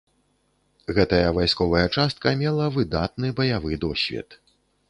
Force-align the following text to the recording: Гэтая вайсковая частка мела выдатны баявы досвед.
Гэтая 0.99 1.27
вайсковая 1.39 1.83
частка 1.97 2.33
мела 2.41 2.65
выдатны 2.79 3.33
баявы 3.41 3.81
досвед. 3.85 4.29